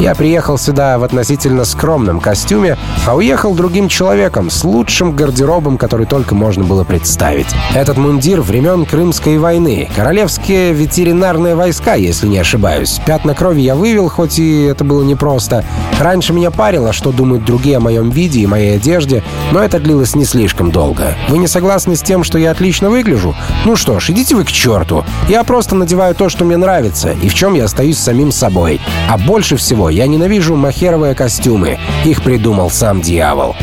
[0.00, 6.06] Я приехал сюда в относительно скромном костюме, а уехал другим человеком с лучшим гардеробом, который
[6.06, 7.48] только можно было представить.
[7.74, 9.90] Этот мундир времен Крымской войны.
[9.94, 12.98] Королевские ветеринарные войска, если не ошибаюсь.
[13.04, 15.64] Пятна крови я вывел, хоть и это было непросто.
[15.98, 20.14] Раньше меня парило, что думают другие о моем виде и моей одежде, но это длилось
[20.14, 21.16] не слишком долго.
[21.28, 23.34] Вы не согласны с тем, что я отлично выгляжу?
[23.64, 25.04] Ну что ж, идите вы к черту.
[25.28, 28.80] Я просто надеваю то, что мне нравится, и в чем я остаюсь самим собой.
[29.08, 31.78] А больше всего я ненавижу махеровые костюмы.
[32.04, 33.56] Их придумал сам дьявол.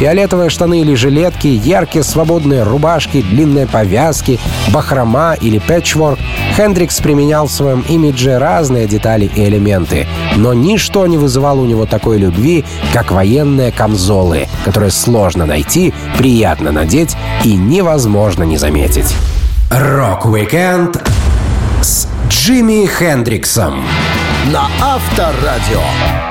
[0.00, 4.40] Фиолетовые штаны или жилетки, яркие свободные рубашки, длинные повязки,
[4.72, 6.18] бахрома или пэтчворк.
[6.56, 10.06] Хендрикс применял в своем имидже разные детали и элементы.
[10.36, 16.72] Но ничто не вызывало у него такой любви, как военные камзолы, которые сложно найти, приятно
[16.72, 19.14] надеть и невозможно не заметить.
[19.70, 20.96] Rock-Weekend
[21.82, 23.84] с Джимми Хендриксом
[24.50, 26.29] на Авторадио.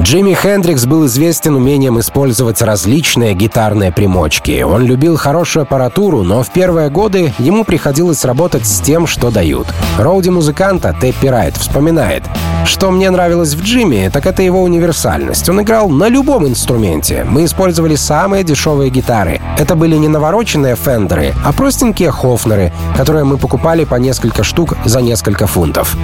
[0.00, 4.62] Джимми Хендрикс был известен умением использовать различные гитарные примочки.
[4.62, 9.66] Он любил хорошую аппаратуру, но в первые годы ему приходилось работать с тем, что дают.
[9.98, 12.24] Роуди музыканта Тэппи Райт вспоминает.
[12.66, 15.48] Что мне нравилось в Джимми, так это его универсальность.
[15.48, 17.24] Он играл на любом инструменте.
[17.24, 19.40] Мы использовали самые дешевые гитары.
[19.58, 25.00] Это были не навороченные фендеры, а простенькие хофнеры, которые мы покупали по несколько штук за
[25.00, 25.96] несколько фунтов.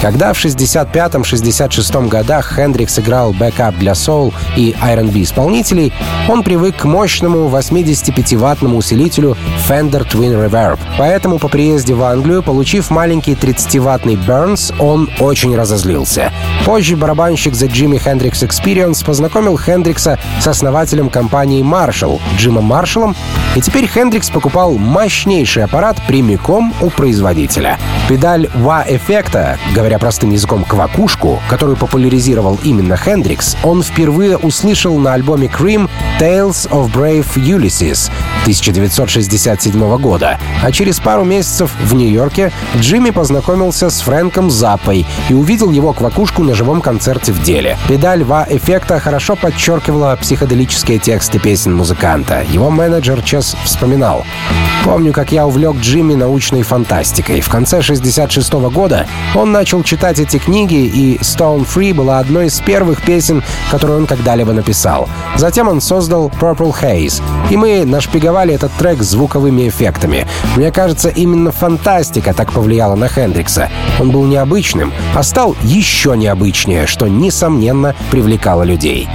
[0.00, 5.92] Когда в 65-66 годах Хендрикс играл backup для соул и R&B исполнителей,
[6.26, 9.36] он привык к мощному 85-ваттному усилителю
[9.68, 10.78] Fender Twin Reverb.
[10.96, 16.32] Поэтому по приезде в Англию, получив маленький 30-ваттный Burns, он очень разозлился.
[16.64, 23.14] Позже барабанщик The Jimi Hendrix Experience познакомил Хендрикса с основателем компании Marshall, Джимом Маршаллом,
[23.54, 27.78] и теперь Хендрикс покупал мощнейший аппарат прямиком у производителя.
[28.08, 29.58] Педаль ва-эффекта,
[29.90, 36.70] говоря простым языком, квакушку, которую популяризировал именно Хендрикс, он впервые услышал на альбоме Cream Tales
[36.70, 38.08] of Brave Ulysses
[38.42, 40.38] 1967 года.
[40.62, 46.44] А через пару месяцев в Нью-Йорке Джимми познакомился с Фрэнком Заппой и увидел его квакушку
[46.44, 47.76] на живом концерте в деле.
[47.88, 52.44] Педаль ва-эффекта хорошо подчеркивала психоделические тексты песен музыканта.
[52.52, 54.24] Его менеджер Чес вспоминал.
[54.84, 57.40] «Помню, как я увлек Джимми научной фантастикой.
[57.40, 62.60] В конце 66 года он начал читать эти книги, и Stone Free была одной из
[62.60, 65.08] первых песен, которую он когда-либо написал.
[65.36, 70.26] Затем он создал Purple Haze, и мы нашпиговали этот трек звуковыми эффектами.
[70.56, 73.70] Мне кажется, именно фантастика так повлияла на Хендрикса.
[73.98, 79.08] Он был необычным, а стал еще необычнее, что, несомненно, привлекало людей.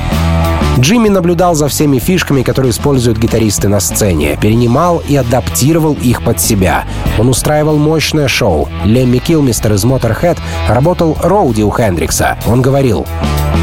[0.78, 6.42] Джимми наблюдал за всеми фишками, которые используют гитаристы на сцене, перенимал и адаптировал их под
[6.42, 6.84] себя.
[7.18, 8.68] Он устраивал мощное шоу.
[8.84, 12.38] Лемми Килмистер из Motorhead работал роуди у Хендрикса.
[12.46, 13.06] Он говорил,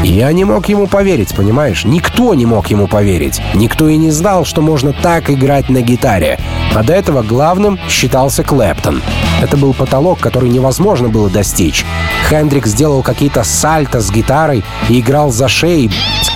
[0.03, 1.85] я не мог ему поверить, понимаешь?
[1.85, 3.39] Никто не мог ему поверить.
[3.53, 6.39] Никто и не знал, что можно так играть на гитаре.
[6.75, 9.01] А до этого главным считался Клэптон.
[9.41, 11.85] Это был потолок, который невозможно было достичь.
[12.27, 15.91] Хендрикс сделал какие-то сальто с гитарой и играл за шеей,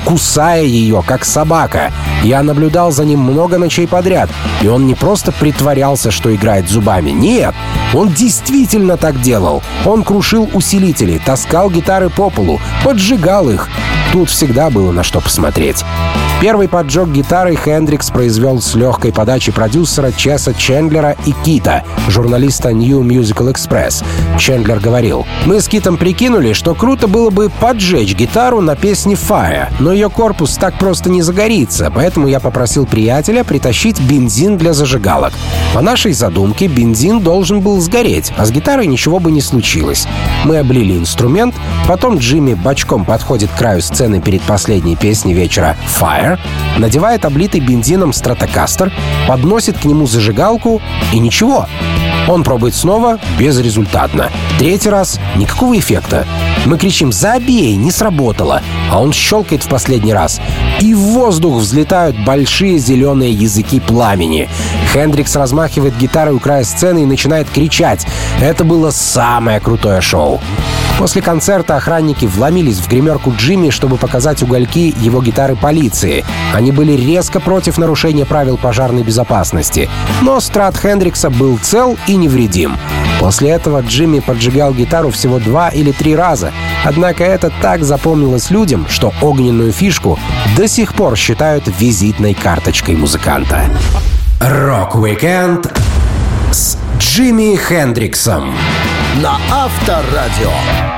[0.08, 1.92] кусая ее, как собака.
[2.24, 4.30] Я наблюдал за ним много ночей подряд,
[4.62, 7.12] и он не просто притворялся, что играет зубами.
[7.12, 7.54] Нет,
[7.94, 9.62] он действительно так делал.
[9.86, 13.70] Он крушил усилители, таскал гитары по полу, поджигал их.
[14.14, 15.84] Тут всегда было на что посмотреть.
[16.40, 23.02] Первый поджог гитары Хендрикс произвел с легкой подачи продюсера Чеса Чендлера и Кита, журналиста New
[23.02, 24.06] Musical Express.
[24.38, 29.70] Чендлер говорил, «Мы с Китом прикинули, что круто было бы поджечь гитару на песне Fire,
[29.80, 35.34] но ее корпус так просто не загорится, поэтому я попросил приятеля притащить бензин для зажигалок.
[35.74, 40.08] По нашей задумке бензин должен был сгореть, а с гитарой ничего бы не случилось.
[40.46, 41.56] Мы облили инструмент,
[41.88, 46.38] потом Джимми бочком подходит к краю сцены перед последней песней вечера «Fire»,
[46.78, 48.92] надевает облитый бензином стратокастер,
[49.28, 50.82] подносит к нему зажигалку
[51.12, 51.66] и ничего.
[52.28, 54.30] Он пробует снова, безрезультатно.
[54.60, 56.28] Третий раз— никакого эффекта.
[56.66, 58.62] Мы кричим «Забей!» Не сработало.
[58.92, 60.40] А он щелкает в последний раз.
[60.80, 64.48] И в воздух взлетают большие зеленые языки пламени.
[64.94, 68.06] Хендрикс размахивает гитарой у края сцены и начинает кричать.
[68.42, 70.40] Это было самое крутое шоу.
[70.98, 76.26] После концерта охранники вломились в гримерку Джимми, чтобы показать угольки его гитары полиции.
[76.54, 79.90] Они были резко против нарушения правил пожарной безопасности.
[80.22, 82.78] Но страт Хендрикса был цел и невредим.
[83.20, 86.52] После этого Джимми поджигал гитару всего два или три раза.
[86.84, 90.20] Однако это так запомнилось людям, что огненную фишку
[90.56, 93.66] до сих пор считают визитной карточкой музыканта.
[94.40, 95.72] Rock-Weekend
[96.52, 98.54] с Джимми Хендриксом
[99.22, 100.97] на Авторадио.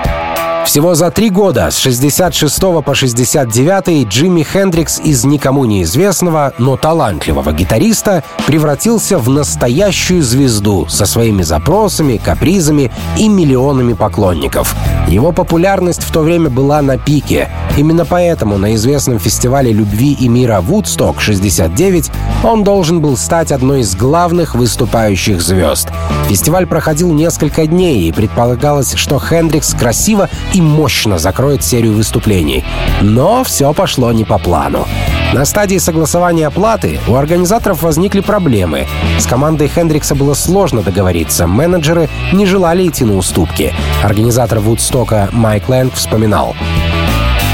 [0.69, 7.51] Всего за три года, с 66 по 69 Джимми Хендрикс из никому неизвестного, но талантливого
[7.53, 14.75] гитариста превратился в настоящую звезду со своими запросами, капризами и миллионами поклонников.
[15.07, 17.49] Его популярность в то время была на пике.
[17.75, 22.11] Именно поэтому на известном фестивале любви и мира Woodstock 69
[22.43, 25.87] он должен был стать одной из главных выступающих звезд.
[26.27, 32.65] Фестиваль проходил несколько дней, и предполагалось, что Хендрикс красиво и и мощно закроет серию выступлений.
[33.01, 34.85] Но все пошло не по плану.
[35.33, 38.85] На стадии согласования оплаты у организаторов возникли проблемы.
[39.17, 43.73] С командой Хендрикса было сложно договориться, менеджеры не желали идти на уступки.
[44.03, 46.55] Организатор Вудстока Майк Лэнг вспоминал.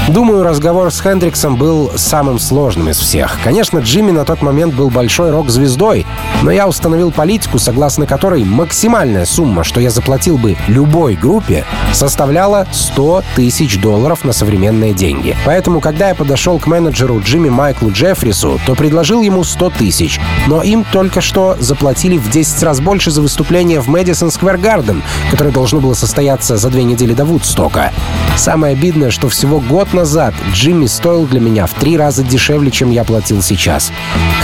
[0.08, 3.38] Думаю, разговор с Хендриксом был самым сложным из всех.
[3.42, 6.06] Конечно, Джимми на тот момент был большой рок-звездой,
[6.42, 12.68] но я установил политику, согласно которой максимальная сумма, что я заплатил бы любой группе, составляла
[12.70, 15.36] 100 тысяч долларов на современные деньги.
[15.44, 20.62] Поэтому, когда я подошел к менеджеру Джимми Майклу Джеффрису, то предложил ему 100 тысяч, но
[20.62, 25.50] им только что заплатили в 10 раз больше за выступление в Мэдисон Сквер Гарден, которое
[25.50, 27.92] должно было состояться за две недели до Вудстока.
[28.36, 32.90] Самое обидное, что всего год назад Джимми стоил для меня в три раза дешевле, чем
[32.90, 33.90] я платил сейчас.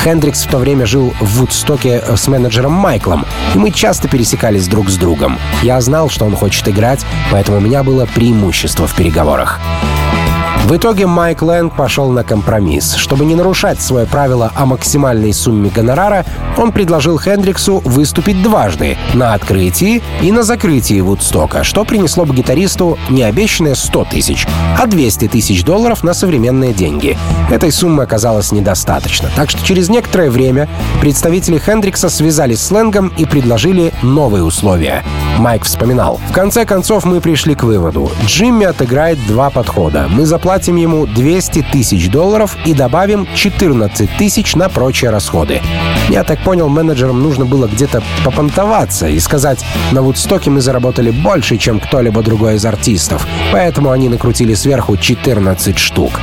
[0.02, 4.88] Хендрикс в то время жил в Вудстоке с менеджером Майклом, и мы часто пересекались друг
[4.88, 5.38] с другом.
[5.62, 9.60] Я знал, что он хочет играть, поэтому у меня было преимущество в переговорах.
[10.64, 12.94] В итоге Майк Лэнг пошел на компромисс.
[12.94, 16.25] Чтобы не нарушать свое правило о максимальной сумме гонорара,
[16.57, 22.96] он предложил Хендриксу выступить дважды— на открытии и на закрытии Вудстока, что принесло бы гитаристу
[23.11, 24.46] не обещанные 100 тысяч,
[24.79, 27.18] а 200 тысяч долларов на современные деньги.
[27.51, 30.68] Этой суммы оказалось недостаточно, так что через некоторое время
[31.01, 35.03] представители Хендрикса связались с Лэнгом и предложили новые условия.
[35.38, 36.21] Майк вспоминал.
[36.29, 38.11] «В конце концов мы пришли к выводу.
[38.27, 40.07] Джимми отыграет два подхода.
[40.09, 45.61] Мы заплатим ему 200 тысяч долларов и добавим 14 тысяч на прочие расходы.
[46.09, 51.57] Я так понял, менеджерам нужно было где-то попонтоваться и сказать, на Вудстоке мы заработали больше,
[51.57, 56.21] чем кто-либо другой из артистов, поэтому они накрутили сверху 14 штук.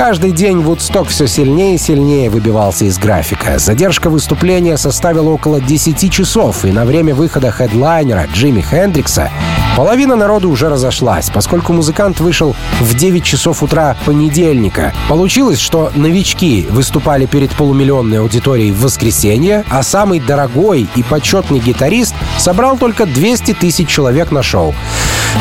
[0.00, 3.58] Каждый день Вудсток все сильнее и сильнее выбивался из графика.
[3.58, 9.30] Задержка выступления составила около 10 часов, и на время выхода хедлайнера Джимми Хендрикса
[9.76, 14.94] половина народу уже разошлась, поскольку музыкант вышел в 9 часов утра понедельника.
[15.06, 22.14] Получилось, что новички выступали перед полумиллионной аудиторией в воскресенье, а самый дорогой и почетный гитарист
[22.38, 24.74] собрал только 200 тысяч человек на шоу.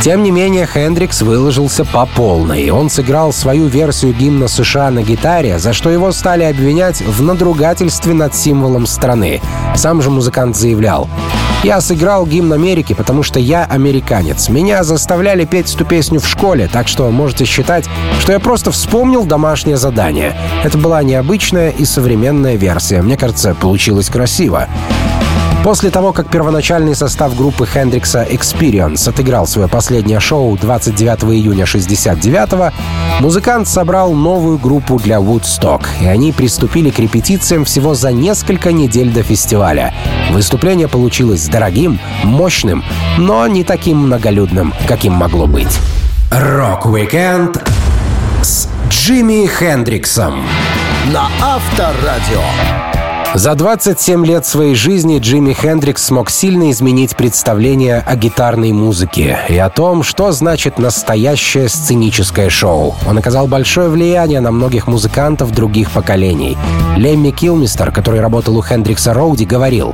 [0.01, 2.69] Тем не менее, Хендрикс выложился по полной.
[2.69, 8.13] Он сыграл свою версию гимна США на гитаре, за что его стали обвинять в надругательстве
[8.13, 9.41] над символом страны.
[9.75, 11.09] Сам же музыкант заявлял,
[11.63, 14.47] я сыграл гимн Америки, потому что я американец.
[14.47, 17.85] Меня заставляли петь эту песню в школе, так что можете считать,
[18.21, 20.37] что я просто вспомнил домашнее задание.
[20.63, 23.01] Это была необычная и современная версия.
[23.01, 24.69] Мне кажется, получилось красиво.
[25.63, 32.73] После того, как первоначальный состав группы Хендрикса Experience отыграл свое последнее шоу 29 июня 69
[33.19, 39.11] музыкант собрал новую группу для Woodstock, и они приступили к репетициям всего за несколько недель
[39.11, 39.93] до фестиваля.
[40.31, 42.83] Выступление получилось дорогим, мощным,
[43.17, 45.77] но не таким многолюдным, каким могло быть.
[46.31, 47.61] Rock-Weekend
[48.41, 50.45] с Джимми Хендриксом
[51.11, 52.98] на Авторадио.
[53.35, 59.57] За 27 лет своей жизни Джимми Хендрикс смог сильно изменить представление о гитарной музыке и
[59.57, 62.95] о том, что значит настоящее сценическое шоу.
[63.07, 66.57] Он оказал большое влияние на многих музыкантов других поколений.
[66.97, 69.93] Лемми Килмистер, который работал у Хендрикса Роуди, говорил,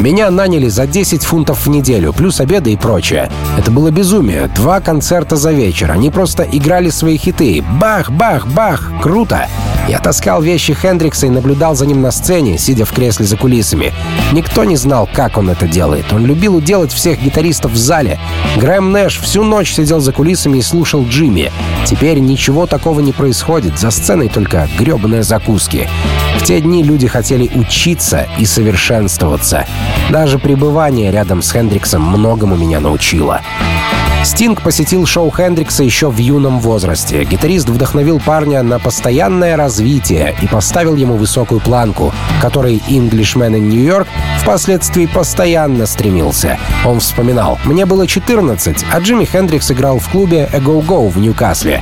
[0.00, 3.30] меня наняли за 10 фунтов в неделю, плюс обеды и прочее.
[3.56, 4.50] Это было безумие.
[4.54, 5.90] Два концерта за вечер.
[5.90, 7.64] Они просто играли свои хиты.
[7.80, 8.92] Бах, бах, бах.
[9.00, 9.48] Круто.
[9.88, 13.92] Я таскал вещи Хендрикса и наблюдал за ним на сцене, сидя в кресле за кулисами.
[14.32, 16.12] Никто не знал, как он это делает.
[16.12, 18.18] Он любил уделать всех гитаристов в зале.
[18.56, 21.52] Грэм Нэш всю ночь сидел за кулисами и слушал Джимми.
[21.84, 23.78] Теперь ничего такого не происходит.
[23.78, 25.88] За сценой только гребаные закуски.
[26.38, 29.66] В те дни люди хотели учиться и совершенствоваться.
[30.10, 33.42] Даже пребывание рядом с Хендриксом многому меня научило.
[34.26, 37.22] Стинг посетил шоу Хендрикса еще в юном возрасте.
[37.22, 42.12] Гитарист вдохновил парня на постоянное развитие и поставил ему высокую планку,
[42.42, 44.08] которой Englishman in New York
[44.42, 46.58] впоследствии постоянно стремился.
[46.84, 51.18] Он вспоминал, «Мне было 14, а Джимми Хендрикс играл в клубе A Go Go в
[51.18, 51.80] Ньюкасле.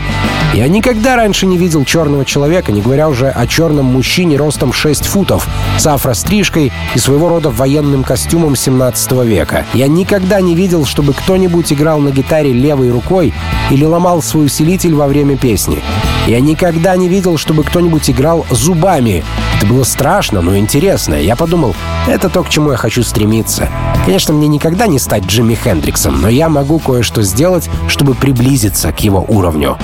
[0.53, 5.07] Я никогда раньше не видел черного человека, не говоря уже о черном мужчине ростом 6
[5.07, 9.67] футов, с афрострижкой и своего рода военным костюмом 17 века.
[9.75, 13.33] Я никогда не видел, чтобы кто-нибудь играл на гитаре левой рукой
[13.71, 15.79] или ломал свой усилитель во время песни.
[16.27, 19.23] Я никогда не видел, чтобы кто-нибудь играл зубами.
[19.57, 21.15] Это было страшно, но интересно.
[21.15, 21.75] Я подумал,
[22.09, 23.69] это то, к чему я хочу стремиться.
[24.05, 29.01] Конечно, мне никогда не стать Джимми Хендриксом, но я могу кое-что сделать, чтобы приблизиться к
[29.01, 29.77] его уровню.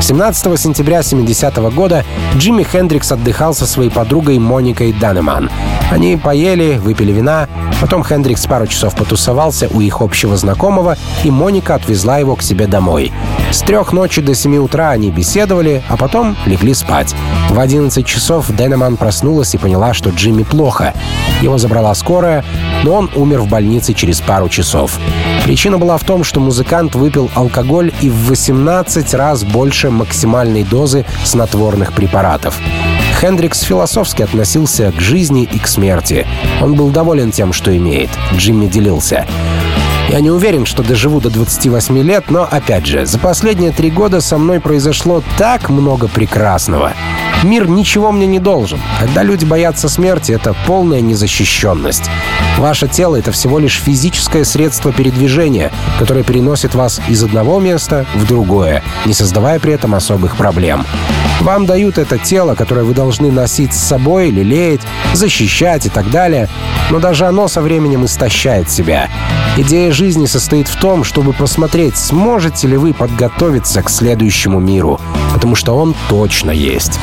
[0.00, 2.04] 17 сентября 70 -го года
[2.36, 5.50] Джимми Хендрикс отдыхал со своей подругой Моникой Данеман.
[5.90, 7.48] Они поели, выпили вина,
[7.80, 12.66] потом Хендрикс пару часов потусовался у их общего знакомого, и Моника отвезла его к себе
[12.66, 13.12] домой.
[13.50, 17.14] С трех ночи до 7 утра они беседовали, а потом легли спать.
[17.48, 20.94] В 11 часов Денеман проснулась и поняла, что Джимми плохо.
[21.42, 22.44] Его забрала скорая,
[22.84, 24.98] но он умер в больнице через пару часов.
[25.44, 31.04] Причина была в том, что музыкант выпил алкоголь и в 18 раз больше максимальной дозы
[31.24, 32.58] снотворных препаратов.
[33.20, 36.26] Хендрикс философски относился к жизни и к смерти.
[36.62, 38.10] Он был доволен тем, что имеет.
[38.34, 39.26] Джимми делился.
[40.08, 44.20] Я не уверен, что доживу до 28 лет, но, опять же, за последние три года
[44.20, 46.94] со мной произошло так много прекрасного.
[47.42, 48.80] Мир ничего мне не должен.
[48.98, 52.10] Когда люди боятся смерти, это полная незащищенность.
[52.58, 58.26] Ваше тело— это всего лишь физическое средство передвижения, которое переносит вас из одного места в
[58.26, 60.84] другое, не создавая при этом особых проблем.
[61.40, 64.82] Вам дают это тело, которое вы должны носить с собой, лелеять,
[65.14, 66.50] защищать и так далее,
[66.90, 69.08] но даже оно со временем истощает себя.
[69.56, 75.00] Идея жизни состоит в том, чтобы посмотреть, сможете ли вы подготовиться к следующему миру,
[75.32, 77.00] потому что он точно есть.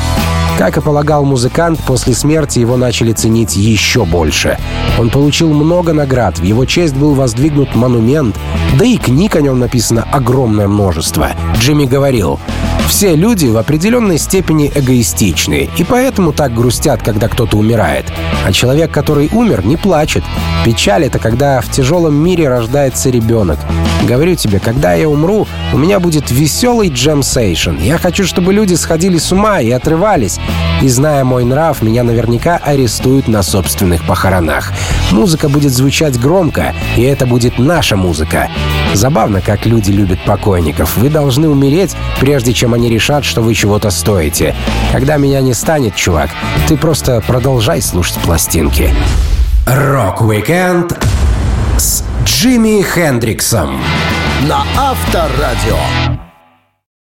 [0.58, 4.58] Как и полагал музыкант, после смерти его начали ценить еще больше.
[4.98, 8.36] Он получил много наград, в его честь был воздвигнут монумент,
[8.76, 11.30] да и книг о нем написано огромное множество.
[11.60, 12.40] Джимми говорил,
[12.88, 18.06] все люди в определенной степени эгоистичны, и поэтому так грустят, когда кто-то умирает.
[18.46, 20.24] А человек, который умер, не плачет.
[20.64, 23.58] Печаль— это когда в тяжелом мире рождается ребенок.
[24.02, 27.76] Говорю тебе, когда я умру, у меня будет веселый джемсейшн.
[27.78, 30.40] Я хочу, чтобы люди сходили с ума и отрывались.
[30.80, 34.72] И зная мой нрав, меня наверняка арестуют на собственных похоронах.
[35.10, 38.48] Музыка будет звучать громко, и это будет наша музыка.
[38.94, 40.96] Забавно, как люди любят покойников.
[40.96, 44.54] Вы должны умереть, прежде чем они решат, что вы чего-то стоите.
[44.92, 46.28] Когда меня не станет, чувак,
[46.66, 48.94] ты просто продолжай слушать пластинки.
[49.66, 50.92] Rock-Weekend
[51.78, 53.80] с Джимми Хендриксом
[54.46, 56.27] на Авторадио.